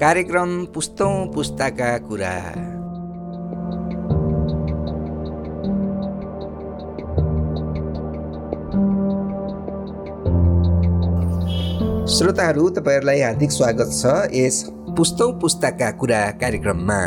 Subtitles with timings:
[0.00, 2.32] कार्यक्रम पुस्तौँ पुस्ताका कुरा।
[12.08, 14.62] श्रोताहरू तपाईँहरूलाई हार्दिक स्वागत छ यस
[14.96, 17.00] पुस्तौँ पुस्ताका कुरा कार्यक्रममा।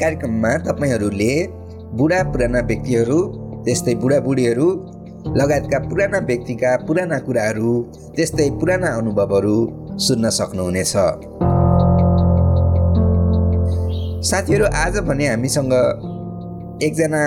[0.00, 1.32] कार्यक्रममा तपाईँहरूले
[1.96, 3.20] बुढा पुराना व्यक्तिहरू
[3.64, 4.68] त्यस्तै बुढाबुढीहरू
[5.36, 7.72] लगायतका पुराना व्यक्तिका पुराना कुराहरू
[8.16, 9.56] त्यस्तै पुराना अनुभवहरू
[9.98, 10.94] सुन्न सक्नुहुनेछ।
[14.30, 15.74] साथीहरू आज भने हामीसँग
[16.82, 17.22] एकजना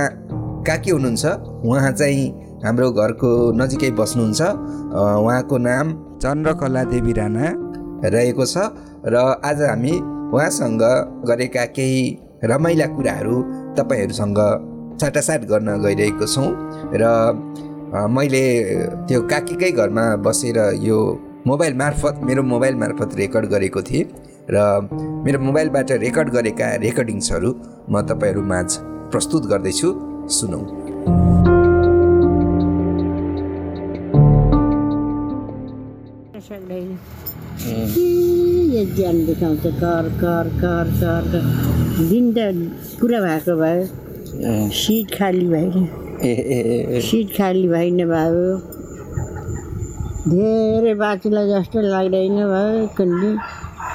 [0.68, 1.24] काकी हुनुहुन्छ।
[1.66, 2.28] उहाँ चाहिँ
[2.66, 3.30] हाम्रो घरको
[3.60, 4.42] नजिकै बस्नुहुन्छ।
[5.24, 5.86] उहाँको नाम
[6.24, 7.46] चन्द्रकला देवी राणा
[8.14, 8.56] रहेको छ
[9.06, 9.94] र आज हामी
[10.34, 10.84] उहाँसँग
[11.30, 12.04] गरेका केही
[12.44, 13.36] रमाइला कुराहरू
[13.78, 14.40] तपाईँहरूसँग
[15.02, 16.50] साटासाट गर्न गइरहेको छौँ।
[16.94, 17.04] र
[17.94, 18.44] मैले
[19.08, 20.98] त्यो काकीकै घरमा बसेर यो
[21.48, 24.06] मोबाइल मार्फत मेरो मोबाइल मार्फत रेकर्ड गरेको थिएँ
[24.50, 24.56] र
[25.26, 27.50] मेरो मोबाइलबाट रेकर्ड गरेका रेकर्डिङ्सहरू
[27.90, 28.70] म तपाईँहरू माझ
[29.14, 29.90] प्रस्तुत गर्दैछु।
[30.30, 30.64] सुनौँ।
[38.96, 39.66] ज्यान देखाउँछ?
[39.82, 41.24] कर कर कर कर
[42.10, 42.38] दिन त
[43.00, 48.48] पुरा भएको भयो। सिट खाली भएन सिट खाली भएन भयो
[50.32, 53.32] धेरै बाँचुला जस्तो लाग्दैन भयो कुन्नी।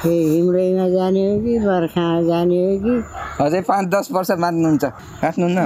[0.06, 2.94] ए हिउँदैमा जाने हो कि बर्खामा जाने हो कि?
[3.44, 4.84] अझै पाँच दस वर्ष बाँध्नुहुन्छ
[5.24, 5.58] काट्नु न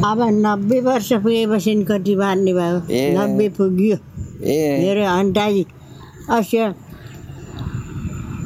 [0.00, 2.78] अब नब्बे वर्ष पुगेपछि कति बाँध्ने भयो।
[3.20, 3.96] नब्बे पुग्यो।
[4.48, 5.64] ए। मेरो अन्टाजी
[6.32, 6.56] असी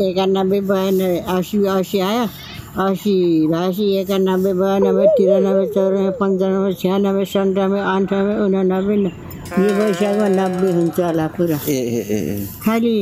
[0.02, 2.26] एकानब्बे बयानब्बे असी असी आयो।
[2.74, 8.96] असी भएपछि एकानब्बे बयानब्बे त्रियानब्बे चौरानब्बे पन्चानब्बे छ्यानब्बे सन्तानब्बे अन्ठानब्बे उनानब्बे
[9.62, 11.58] यो वैशाखमा नब्बे हुन्छ होला पुरा।
[12.64, 12.94] खालि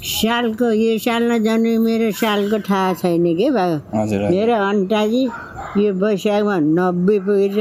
[0.00, 5.22] सालको यो सालमा जन्मे मेरो सालको थाहा छैन के हजुर। मेरो अन्टाजी
[5.84, 7.58] यो वैशाखमा नब्बे पुगेर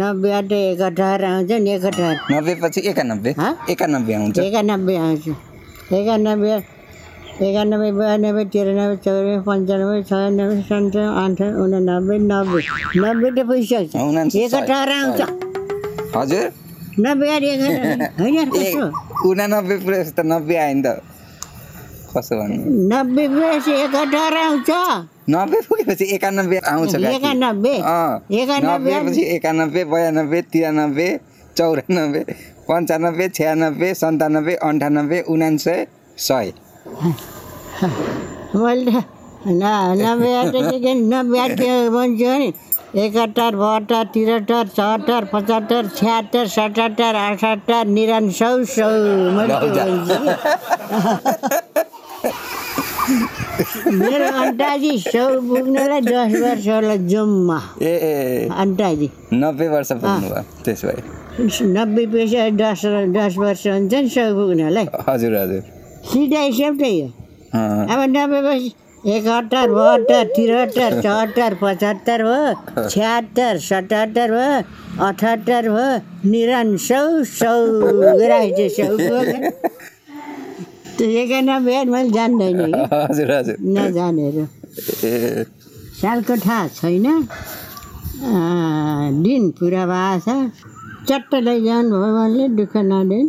[0.00, 3.30] नब्बेबाट एकहत्तर आउँछ नि एकहत्तर नब्बे पछि एकानब्बे?
[3.72, 5.24] एकानब्बे आउँछ एकानब्बे आउँछ
[5.92, 6.52] एकानब्बे
[7.34, 12.60] एकानब्बे बयानब्बे त्रियानब्बे चौरानब्बे पन्चानब्बे छयानब्बे सन्तानब्बे अन्ठानब्बे उनानब्बे नब्बे।
[13.02, 15.20] नब्बे त पुगिसक्छ उनान्सय, एकहत्तर आउँछ
[16.14, 16.46] हजुर?
[16.94, 17.26] नब्बे
[18.22, 18.38] होइन
[19.26, 20.88] उनानब्बे पुगेपछि त नब्बे आयो नि त।
[22.14, 22.58] कसो भन्नु?
[22.92, 24.70] नब्बे पुगेपछि एकहत्तर आउँछ
[25.34, 27.74] नब्बे पुगेपछि एकानब्बे आउँछ। एकानब्बे?
[27.82, 28.12] अँ,
[29.36, 31.08] एकानब्बे बयानब्बे त्रियानब्बे
[31.56, 32.22] चौरानब्बे
[32.68, 35.86] पन्चानब्बे छ्यानब्बे सन्तानब्बे अन्ठानब्बे उनान्सय
[36.18, 36.52] सय।
[38.54, 39.00] मैले
[39.46, 41.12] न
[41.94, 42.48] भन्छु नि?
[42.94, 48.88] एकहत्तर बहत्तर त्रिहत्तर चौहत्तर पचहत्तर छ्यात्तर सतहत्तर अठहत्तर निरन सौ सौ।
[53.98, 59.08] मेरो अन्टाजी सौ पुग्नलाई दस वर्ष होला जम्मा। ए ए अन्टाजी
[59.42, 61.02] नब्बे वर्ष पुग्नु भयो त्यसो भए।
[61.76, 62.80] नब्बे पैसा दस
[63.18, 65.62] दस वर्ष हुन्छ नि सौ पुग्नलाई। हजुर हजुर।
[66.12, 66.42] सिधा
[66.78, 67.08] त्यही हो
[67.92, 68.68] अब नब्बे पछि
[69.04, 72.38] एकहत्तर बहत्तर त्रिहत्तर चौहत्तर पचहत्तर हो
[72.88, 74.46] छ्यात्तर सतहत्तर हो
[75.06, 75.86] अठहत्तर हो
[76.30, 77.02] निरन सौ
[77.38, 77.54] सौ
[78.30, 79.18] राखेको सौ
[80.96, 84.36] त्यो एकानब्बे मैले जान्दैन कि हजुर हजुर। नजानेर।
[86.00, 87.06] सालको थाहा छैन।
[89.24, 90.28] दिन पुरा भएको छ।
[91.08, 93.26] चट्ट लैजानु भगवान्ले दुःख नदिन्।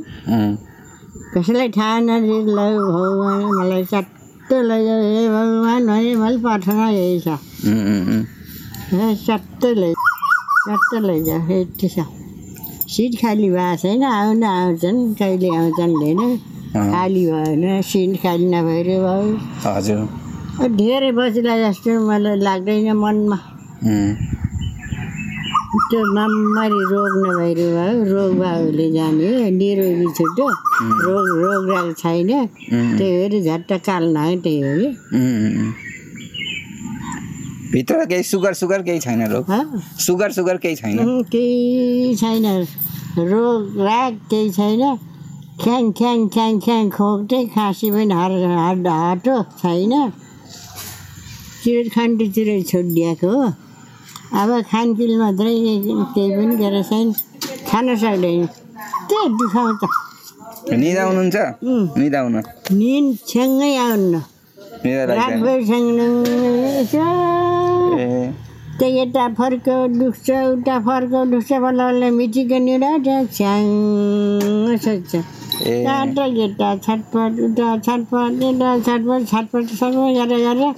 [1.36, 2.60] कसैलाई थाहा नदिनु ल
[2.96, 7.28] भगवान् मलाई चट्ट लैजाऊ हे भगवान् भने मैले प्रार्थना यही छ
[9.28, 9.92] चट्ट लै
[10.68, 12.06] चट्ट लैजाऊ यति छ
[12.96, 15.96] सिट खाली भएको छैन आउन आउँछन् कहिले आउँछन्
[16.76, 19.28] अँ, खाली भएन सिट खाली नभएर भयो
[19.66, 23.38] हजुर धेरै बसिला जस्तो मलाई लाग्दैन मनमा।
[25.76, 30.48] त्यो मम्मरी रोग नभएर भयो रोग बाबुले जाने निरोगी छुट्यो
[31.06, 32.30] रोग रोग राग छैन।
[32.98, 34.90] त्यही भएर झट्ट काल्न है त्यही हो कि।
[37.72, 39.44] भित्र केही सुगर सुगर केही छैन रोग?
[39.50, 39.82] हँ?
[40.00, 40.98] सुगर सुगर केही छैन?
[41.32, 42.46] केही छैन।
[43.18, 44.98] रोग राग केही छैन।
[45.64, 50.12] ख्याङ ख्याङ ख्याङ ख्याङ खोक्दै खाँसी पनि हर हट हटो छैन।
[51.64, 53.54] चिरट छोडिदिएको हो।
[54.34, 55.54] अब खानपिन मात्रै
[56.16, 57.08] केही पनि गरेको छैन।
[57.70, 58.46] खान सक्दैन।
[59.10, 59.82] के दुखाउँछ।
[63.30, 64.14] छ्याङ्गै आउन्न।
[64.86, 65.84] निदा लाग्दैन रातभरि छ्याङ
[66.78, 67.06] यसो
[68.00, 68.34] ए।
[68.76, 69.68] उता यता फर्क
[70.00, 71.82] दुख्छ उता फर्क दुख्छ बल्ल
[72.68, 73.64] निरा त्यहाँ छ्याङ
[74.86, 75.14] सोध्छ
[75.86, 80.74] टाढा यता छटपट उता छटपट यता छटपट छटपट सबै गरेर गरेर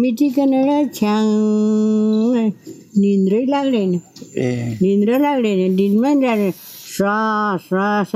[0.00, 1.24] मिठीको निरा छ्याङ
[2.92, 3.92] निन्द्रै लाग्दैन
[4.38, 4.48] ए
[4.82, 6.50] निन्द्रा लाग्दैन दिनमा नि जाने
[6.92, 8.10] श्वास श्वास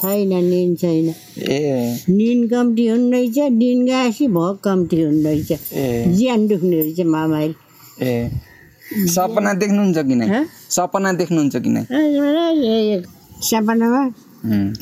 [0.00, 1.06] छैन निन्द छैन
[1.48, 1.60] ए
[2.08, 5.86] निन्द कम्ती हुँदैछ दिन गएपछि भोक कम्ती हुँदैछ ए
[6.18, 7.54] ज्यान दुख्ने रहेछ मामाले
[8.06, 8.30] ए
[9.14, 10.26] सपना देख्नुहुन्छ कि नै?
[10.76, 11.82] सपना देख्नुहुन्छ कि नै
[13.50, 14.02] सपनामा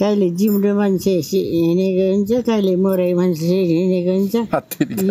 [0.01, 4.35] कहिले जिउँदो मान्छे सि- हिँडेको हुन्छ कहिले मरै मान्छे हिँडेको हुन्छ।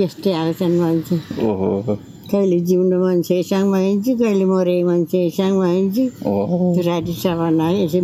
[0.04, 1.16] यस्तै आउँछन् मान्छे
[1.48, 1.94] ओहो
[2.32, 6.04] कहिले जिउँदो मान्छे सँगमा हिँड्छु कहिले मरै मान्छे सँगमा हिँड्छु
[6.88, 8.02] राति सपना यसो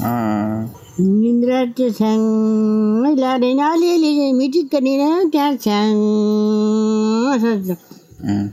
[0.00, 0.58] अँ,
[1.00, 5.92] निन्द्रा त्यो छ्याङ्गै लाग्दैन अलिअलि मिटिक्क निरा त्यहाँ छ्याङ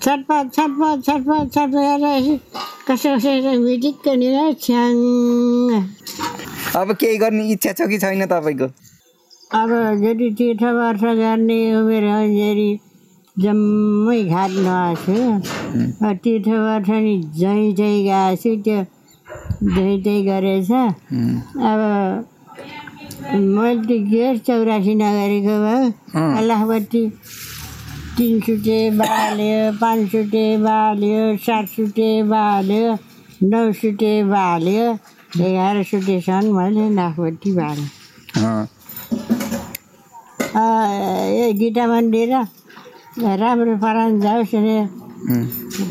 [0.03, 1.85] छटपट छटपट छटपट छटपट
[2.87, 3.31] कसो कसो
[4.15, 4.95] निरा छ्याङ
[6.75, 8.67] अब केही गर्ने इच्छा छ कि छैन तपाईँको
[9.51, 9.69] अब
[10.03, 12.69] जति तीर्थ वर्ष गर्ने उमेर अन्जेरी
[13.43, 15.15] जम्मै घाट नआएको
[15.47, 18.79] छु तीर्थ वर्ष नि जहीँ जहीँ गएको छु त्यो
[19.75, 20.71] जहीँ त्यहीँ गरेछ।
[21.69, 21.79] अब
[23.57, 25.85] मैले त के चौरासी नगरेको भए
[26.21, 27.03] अँ। अल्लाहपट्टि
[28.17, 32.97] तिन सुटे बाल्यो पाँच सुटे बाल्यो सात सुटे बाल्यो
[33.51, 34.85] नौ सुटे बाल्यो
[35.47, 37.89] एघार सुटेसम्म मैले नाकपट्टि बालेँ
[40.55, 40.89] अँ,
[41.41, 42.31] ए गीता मन्दिर
[43.17, 44.77] राम्रो पारान जाओस् अरे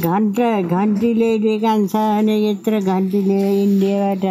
[0.07, 0.39] घन्ट
[0.71, 4.25] घन्टी ल्याइदिए कान्छ अनि यत्रो घन्टी ल्यायो इन्डियाबाट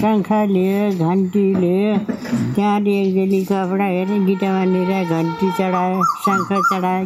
[0.00, 1.94] शङ्ख ल्यायो घन्टी ल्यायो
[2.54, 7.04] त्यहाँदेखि एक जेली कपडा हेरेँ गीता मन्दिर घन्टी चढायो शङ्ख चढायो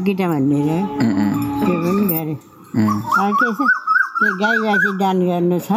[0.99, 2.37] उम्, उम्, त्यो पनि गरेँ।
[3.38, 3.61] के छ?
[4.19, 5.70] त्यो गाई गासी दान गर्नु छ।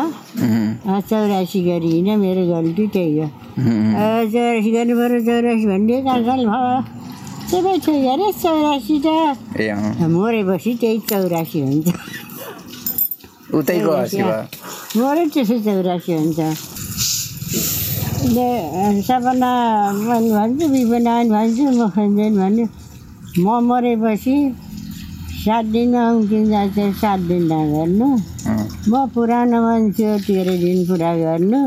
[1.10, 3.28] चौरासी गरिनँ मेरो गल्ती त्यही हो।
[4.34, 6.50] चौरासी गर्नु पऱ्यो चौरासी भनिदियो कहाँ भयो।
[7.51, 9.07] सबै छु अरे चौरासी त
[10.15, 11.88] मरेपछि त्यही चौरासी हुन्छ
[13.57, 13.92] उतैको
[15.01, 16.39] मरे त्यसै चौरासी हुन्छ
[18.36, 18.50] ले
[19.07, 19.51] सपना
[20.07, 22.65] पनि भन्छु बिपना पनि भन्छु म खन्जेन भन्यो
[23.45, 24.36] म मरेपछि
[25.44, 28.07] सात दिनमा उम्किन्छ चाहिँ सात दिन नगर्नु
[28.48, 31.62] अँ, म पुरानो मान्छे हो तेह्र दिन पुरा गर्नु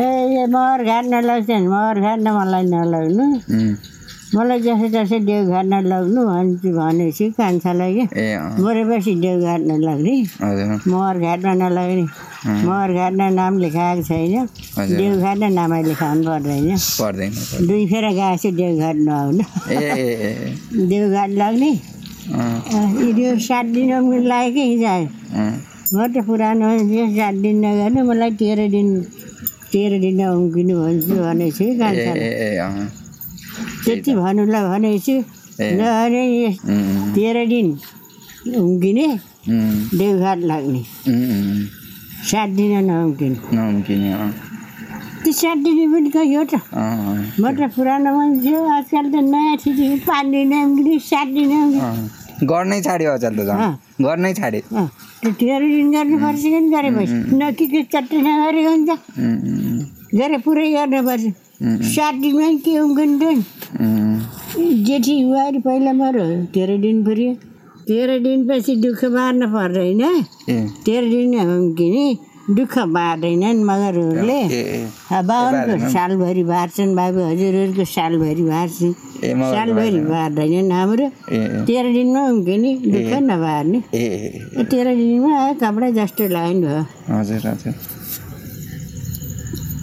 [0.00, 3.26] ए यो महर घाट्न लाग्छन् महर घाट्न मलाई नलग्नु
[4.30, 10.14] मलाई जसो तसो देउ घाट्न लग्नु भन्छु भनेपछि कान्छालाई क्या। मरेपछि देउ घाट्न लाग्ने।
[10.86, 12.04] महर घाट्न नलग्ने।
[12.66, 14.46] महर घाट्न नाम लेखाएको छैन।
[14.98, 20.32] देउ घाट्न नामै लेखाउनु पर्दैन। दुई फेर गएको छु देउ घाट नआउनु। ए ए ए,
[20.90, 21.72] देउ घाट लाग्ने।
[22.30, 22.58] अँ,
[23.18, 23.90] यो सात दिन
[24.30, 24.94] लाग्यो कि हिजो
[25.90, 26.70] म त पुरानो
[27.18, 28.88] सात दिन नगर्नु मलाई तेह्र दिन
[29.74, 32.99] तेह्र दिन उम्किनु भन्छु भनेको छु ए कान्छालाई
[33.84, 35.14] त्यति भन्नुलाई भनेको छु
[35.60, 36.22] ए नभने
[37.14, 37.66] तेह्र दिन
[38.56, 39.06] उम्किने
[39.50, 40.82] उम्, देउघाट लाग्ने।
[42.30, 44.12] सात दिन नउम्किने।
[45.22, 46.54] त्यो सात दिन पनि कही हो त।
[47.40, 51.50] म त पुरानो मान्छे हो आजकल त नयाँ ठिटी पाँच दिन उम्किने सात दिन
[52.50, 53.40] गर्नै छाड्यो अचल त।
[54.00, 54.88] गर्नै छाडे अँ,
[55.20, 57.16] त्यो तेह्र दिन गर्नुपर्छ कि गरेपछि?
[57.36, 58.90] न के के चट्टै नगरेको हुन्छ?
[60.16, 61.24] गरे पुरै गर्नुपर्छ
[61.60, 63.44] सात दिनमा के उम्किन्थ्यो नि
[63.80, 66.24] उम्, जेठी बुहारी पहिला मऱ्यो
[66.54, 67.32] तेह्र दिन पुऱ्यो।
[67.84, 70.02] तेह्र दिनपछि दुःख बार्न पर्दैन।
[70.84, 72.06] तेह्र दिन उम्किने
[72.56, 74.40] दुःख बार्दैनन् मगरहरूले।
[75.12, 78.92] बाबुको सालभरि बार्छन् बाबु हजुरहरूको सालभरि बार्छन्।
[79.52, 81.08] सालभरि बार्दैनन्। हाम्रो।
[81.68, 87.99] तेह्र दिनमा उम्किने दुःख नबार्ने। तेह्र दिनमा कपडा जस्तो लाग्यो भयो। हजुर हजुर।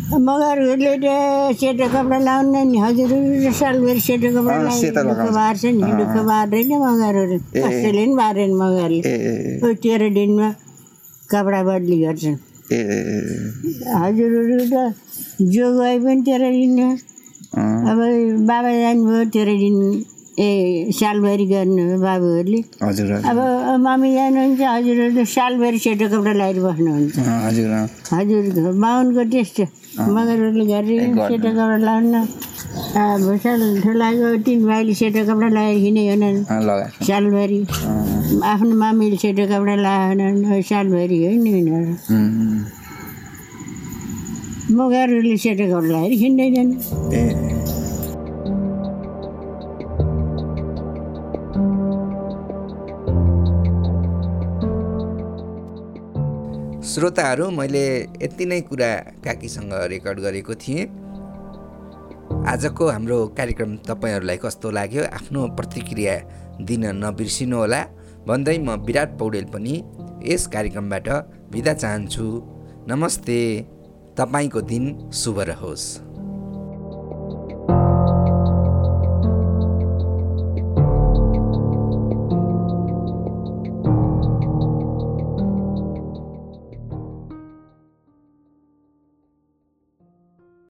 [0.08, 7.38] मगरहरूले सेतो कपडा लाउनु नि हजुरहरू सालभरि सेतो कपडा लाउने। बार्छ नि दुःख बार्दैन मगरहरू।
[7.52, 9.02] कसैले पनि बारेन मगरले
[9.84, 10.50] तेह्र दिनमा
[11.32, 12.38] कपडा बदली गर्छन्।
[14.00, 14.76] हजुरहरू त
[15.44, 16.90] जो गए पनि तेह्र दिनमा।
[17.58, 18.00] अँ, अब
[18.48, 19.78] बाबा जानुभयो तेह्र दिन
[20.40, 20.50] ए
[20.94, 23.40] सालभरि गर्नुभयो बाबुहरूले। हजुर हजुर। अब
[23.84, 27.16] मम्मी जानुहुन्छ हजुरहरू त सालभरि सेतो कपडा लगाएर बस्नुहुन्छ।
[27.48, 27.70] हजुर
[28.16, 29.64] हजुर बाहुनको त्यस्तो
[29.98, 32.14] मगरहरूले गरेर गर्दैन। सेतो कपडा लाउन
[33.26, 35.78] भुषाल ठुलाको तिन भाइले सेतो कपडा लगाएर
[36.46, 37.60] अँ, लगाएको सालभरि
[38.52, 42.62] आफ्नो मामीले सेतो कपडा लगाएनन् सालभरि हो नि यिनीहरू उम्,
[44.78, 46.72] मगरहरूले सेतो कपडा लगाएर हिँड्दैनन्
[56.98, 57.84] श्रोताहरू मैले
[58.26, 58.90] यति नै कुरा
[59.22, 60.86] काकीसँग रेकर्ड गरेको थिएँ।
[62.50, 66.16] आजको हाम्रो कार्यक्रम तपाईँहरूलाई कस्तो लाग्यो आफ्नो प्रतिक्रिया
[66.66, 67.82] दिन नबिर्सिनुहोला।
[68.26, 69.76] भन्दै म विराट पौडेल पनि
[70.26, 71.08] यस कार्यक्रमबाट
[71.54, 72.26] बिदा चाहन्छु।
[72.90, 73.40] नमस्ते
[74.18, 75.86] तपाईँको दिन शुभ रहोस्।